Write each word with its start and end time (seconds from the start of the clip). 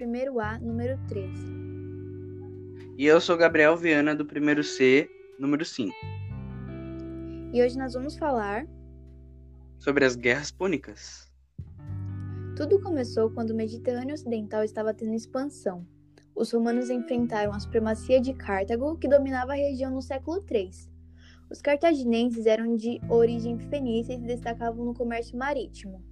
primeiro 0.00 0.40
A, 0.40 0.58
número 0.58 0.98
13. 1.08 1.30
E 2.96 3.04
eu 3.04 3.20
sou 3.20 3.36
Gabriel 3.36 3.76
Viana, 3.76 4.16
do 4.16 4.24
primeiro 4.24 4.64
C, 4.64 5.06
número 5.38 5.62
5. 5.62 5.94
E 7.52 7.62
hoje 7.62 7.76
nós 7.76 7.92
vamos 7.92 8.16
falar 8.16 8.66
Sobre 9.78 10.06
as 10.06 10.16
guerras 10.16 10.50
púnicas. 10.50 11.30
Tudo 12.56 12.80
começou 12.80 13.28
quando 13.28 13.50
o 13.50 13.54
Mediterrâneo 13.54 14.14
Ocidental 14.14 14.64
estava 14.64 14.94
tendo 14.94 15.12
expansão. 15.12 15.86
Os 16.34 16.50
romanos 16.50 16.88
enfrentaram 16.88 17.52
a 17.52 17.60
supremacia 17.60 18.22
de 18.22 18.32
Cartago, 18.32 18.96
que 18.96 19.06
dominava 19.06 19.52
a 19.52 19.56
região 19.56 19.90
no 19.90 20.00
século 20.00 20.42
III. 20.50 20.70
Os 21.50 21.60
cartaginenses 21.60 22.46
eram 22.46 22.74
de 22.74 22.98
origem 23.06 23.58
fenícia 23.58 24.14
e 24.14 24.18
se 24.18 24.24
destacavam 24.24 24.82
no 24.82 24.94
comércio 24.94 25.36
marítimo. 25.36 26.02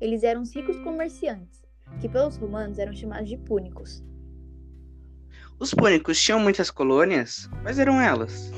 Eles 0.00 0.22
eram 0.22 0.44
ricos 0.44 0.78
comerciantes, 0.84 1.64
que 2.00 2.08
pelos 2.08 2.36
romanos 2.36 2.78
eram 2.78 2.92
chamados 2.92 3.28
de 3.28 3.36
púnicos. 3.36 4.02
Os 5.58 5.72
púnicos 5.72 6.20
tinham 6.20 6.40
muitas 6.40 6.70
colônias? 6.70 7.48
Quais 7.62 7.78
eram 7.78 8.00
elas? 8.00 8.50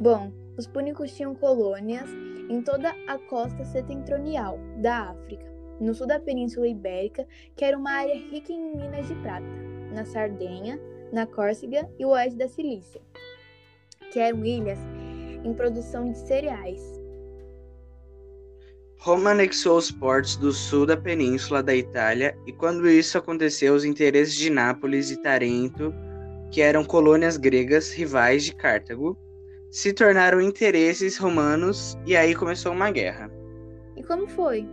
Bom, 0.00 0.32
os 0.58 0.66
púnicos 0.66 1.12
tinham 1.14 1.34
colônias 1.34 2.10
em 2.48 2.60
toda 2.62 2.94
a 3.06 3.18
costa 3.18 3.64
setentrional 3.64 4.58
da 4.78 5.10
África, 5.10 5.46
no 5.80 5.94
sul 5.94 6.06
da 6.06 6.18
Península 6.18 6.66
Ibérica, 6.66 7.26
que 7.54 7.64
era 7.64 7.76
uma 7.76 7.90
área 7.90 8.14
rica 8.14 8.52
em 8.52 8.76
minas 8.76 9.06
de 9.08 9.14
prata, 9.16 9.46
na 9.92 10.04
Sardenha, 10.04 10.78
na 11.12 11.26
Córcega 11.26 11.88
e 11.98 12.04
o 12.04 12.10
oeste 12.10 12.38
da 12.38 12.48
Cilícia, 12.48 13.00
que 14.12 14.18
eram 14.18 14.44
ilhas 14.44 14.78
em 15.44 15.54
produção 15.54 16.10
de 16.10 16.18
cereais. 16.18 16.82
Roma 18.98 19.30
anexou 19.30 19.78
os 19.78 19.90
portos 19.90 20.36
do 20.36 20.52
sul 20.52 20.86
da 20.86 20.96
península 20.96 21.62
da 21.62 21.74
Itália 21.74 22.36
e 22.46 22.52
quando 22.52 22.88
isso 22.88 23.16
aconteceu, 23.16 23.74
os 23.74 23.84
interesses 23.84 24.34
de 24.34 24.50
Nápoles 24.50 25.10
e 25.10 25.22
Tarento, 25.22 25.94
que 26.50 26.60
eram 26.60 26.84
colônias 26.84 27.36
gregas 27.36 27.92
rivais 27.92 28.44
de 28.44 28.54
Cartago, 28.54 29.16
se 29.70 29.92
tornaram 29.92 30.40
interesses 30.40 31.18
romanos 31.18 31.96
e 32.06 32.16
aí 32.16 32.34
começou 32.34 32.72
uma 32.72 32.90
guerra. 32.90 33.30
E 33.96 34.02
como 34.02 34.26
foi? 34.26 34.66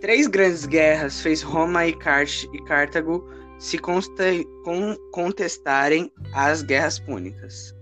Três 0.00 0.26
grandes 0.26 0.66
guerras 0.66 1.20
fez 1.20 1.42
Roma 1.42 1.86
e, 1.86 1.90
e 1.90 2.64
Cartago 2.64 3.28
se 3.58 3.78
contestarem 5.12 6.12
as 6.34 6.62
guerras 6.62 6.98
púnicas. 6.98 7.75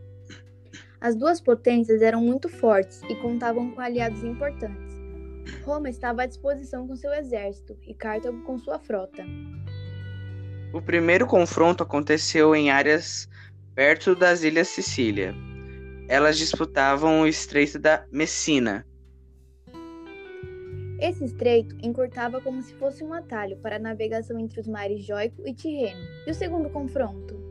As 1.05 1.15
duas 1.15 1.39
potências 1.39 2.01
eram 2.01 2.23
muito 2.23 2.49
fortes 2.49 3.03
e 3.11 3.15
contavam 3.17 3.73
com 3.73 3.81
aliados 3.83 4.25
importantes. 4.25 4.97
Roma 5.63 5.91
estava 5.91 6.23
à 6.23 6.27
disposição 6.27 6.89
com 6.89 6.97
seu 6.97 7.13
exército 7.13 7.77
e 7.87 7.93
Cartago 7.93 8.43
com 8.45 8.59
sua 8.59 8.79
frota. 8.79 9.23
O 10.73 10.81
primeiro 10.81 11.27
confronto 11.27 11.83
aconteceu 11.83 12.57
em 12.57 12.71
áreas 12.71 13.29
perto 13.75 14.15
das 14.15 14.43
Ilhas 14.43 14.69
Sicília. 14.69 15.35
Elas 16.09 16.39
disputavam 16.39 17.21
o 17.21 17.27
Estreito 17.27 17.79
da 17.79 18.07
Messina. 18.11 18.87
Esse 20.99 21.23
estreito 21.23 21.77
encurtava 21.83 22.41
como 22.41 22.63
se 22.63 22.73
fosse 22.77 23.05
um 23.05 23.13
atalho 23.13 23.59
para 23.59 23.77
a 23.77 23.79
navegação 23.79 24.39
entre 24.39 24.59
os 24.59 24.67
mares 24.67 25.05
Jóico 25.05 25.47
e 25.47 25.53
Tirreno. 25.53 26.01
E 26.27 26.31
o 26.31 26.35
segundo 26.35 26.71
confronto? 26.71 27.44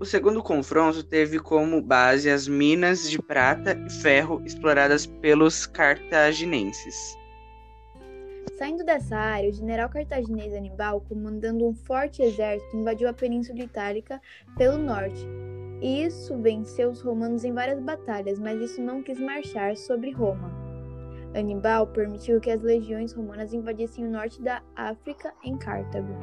O 0.00 0.04
segundo 0.04 0.40
confronto 0.42 1.02
teve 1.02 1.40
como 1.40 1.82
base 1.82 2.30
as 2.30 2.46
minas 2.46 3.10
de 3.10 3.20
prata 3.20 3.76
e 3.84 3.90
ferro 3.90 4.40
exploradas 4.44 5.06
pelos 5.06 5.66
cartaginenses. 5.66 7.18
Saindo 8.56 8.84
dessa 8.84 9.16
área, 9.16 9.50
o 9.50 9.52
general 9.52 9.88
cartaginês 9.88 10.54
Anibal, 10.54 11.00
comandando 11.00 11.66
um 11.66 11.74
forte 11.74 12.22
exército, 12.22 12.76
invadiu 12.76 13.08
a 13.08 13.12
Península 13.12 13.58
Itálica 13.60 14.22
pelo 14.56 14.78
norte. 14.78 15.26
E 15.80 16.04
isso 16.04 16.36
venceu 16.38 16.90
os 16.90 17.00
romanos 17.00 17.44
em 17.44 17.52
várias 17.52 17.80
batalhas, 17.80 18.38
mas 18.38 18.60
isso 18.60 18.80
não 18.80 19.02
quis 19.02 19.18
marchar 19.18 19.76
sobre 19.76 20.12
Roma. 20.12 20.52
Anibal 21.34 21.88
permitiu 21.88 22.40
que 22.40 22.50
as 22.50 22.62
legiões 22.62 23.12
romanas 23.12 23.52
invadissem 23.52 24.06
o 24.06 24.10
norte 24.10 24.40
da 24.40 24.62
África 24.76 25.34
em 25.42 25.56
Cartago. 25.58 26.14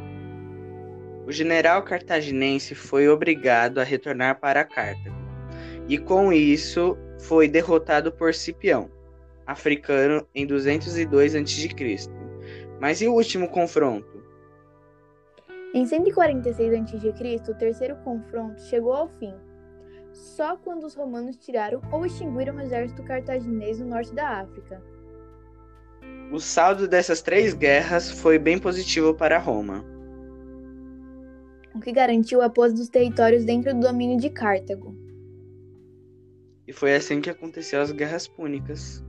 O 1.25 1.31
general 1.31 1.81
cartaginense 1.81 2.75
foi 2.75 3.09
obrigado 3.09 3.79
a 3.79 3.83
retornar 3.83 4.39
para 4.39 4.63
Cartago, 4.63 5.15
e 5.89 5.97
com 5.97 6.31
isso 6.31 6.95
foi 7.17 7.47
derrotado 7.47 8.11
por 8.11 8.31
Cipião, 8.31 8.91
africano, 9.47 10.27
em 10.35 10.45
202 10.45 11.33
a.C. 11.33 11.69
Mas 12.79 13.01
e 13.01 13.07
o 13.07 13.13
último 13.13 13.47
confronto? 13.47 14.23
Em 15.73 15.83
146 15.83 16.73
a.C., 16.73 17.51
o 17.51 17.55
terceiro 17.55 17.95
confronto 18.03 18.61
chegou 18.61 18.93
ao 18.93 19.09
fim, 19.09 19.33
só 20.13 20.55
quando 20.55 20.83
os 20.83 20.93
romanos 20.93 21.37
tiraram 21.37 21.81
ou 21.91 22.05
extinguiram 22.05 22.55
o 22.55 22.61
exército 22.61 23.03
cartaginês 23.03 23.79
no 23.79 23.87
norte 23.87 24.13
da 24.13 24.41
África. 24.41 24.79
O 26.31 26.39
saldo 26.39 26.87
dessas 26.87 27.23
três 27.23 27.55
guerras 27.55 28.11
foi 28.11 28.37
bem 28.37 28.59
positivo 28.59 29.11
para 29.11 29.39
Roma 29.39 29.94
o 31.75 31.79
que 31.79 31.91
garantiu 31.91 32.41
a 32.41 32.49
pose 32.49 32.73
dos 32.73 32.87
territórios 32.87 33.43
dentro 33.43 33.73
do 33.73 33.81
domínio 33.81 34.17
de 34.17 34.29
Cartago. 34.29 34.95
E 36.65 36.71
foi 36.71 36.95
assim 36.95 37.19
que 37.19 37.29
aconteceu 37.29 37.81
as 37.81 37.91
Guerras 37.91 38.27
Púnicas. 38.27 39.03